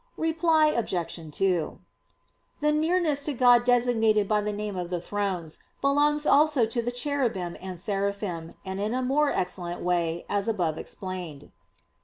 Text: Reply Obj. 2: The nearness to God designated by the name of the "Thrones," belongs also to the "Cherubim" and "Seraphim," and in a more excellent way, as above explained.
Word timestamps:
Reply 0.17 0.69
Obj. 0.75 1.19
2: 1.31 1.79
The 2.59 2.71
nearness 2.71 3.21
to 3.25 3.33
God 3.33 3.63
designated 3.63 4.27
by 4.27 4.41
the 4.41 4.51
name 4.51 4.75
of 4.75 4.89
the 4.89 4.99
"Thrones," 4.99 5.59
belongs 5.79 6.25
also 6.25 6.65
to 6.65 6.81
the 6.81 6.89
"Cherubim" 6.91 7.55
and 7.61 7.79
"Seraphim," 7.79 8.55
and 8.65 8.79
in 8.81 8.95
a 8.95 9.03
more 9.03 9.29
excellent 9.29 9.81
way, 9.81 10.25
as 10.27 10.47
above 10.47 10.79
explained. 10.79 11.51